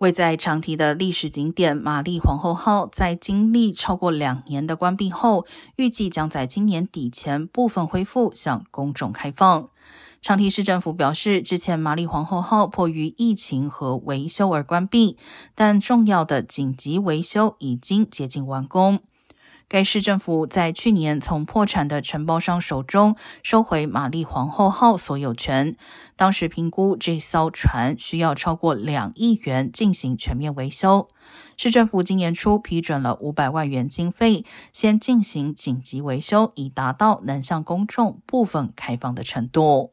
[0.00, 5.44] 位在长堤的历史景点玛丽皇后号，在经历超过两年的关闭后，
[5.76, 9.68] 预计将在今年底前部分恢复向公众开放。
[10.22, 15.18] 长堤市政府表示，之前玛丽皇后号迫于疫情和维修而关闭，
[15.54, 19.00] 但重要的紧急维修已经接近完工。
[19.70, 25.76] 该市政府在去年从破产的承包商手中收回玛丽皇后号所有权。
[26.16, 31.06] 当时评估这艘船需要超过两亿元进行全面维修。
[31.56, 39.92] 市政府今年初批准了五百万元经费，先进行紧急维修，以达到能向公众部分开放的程度。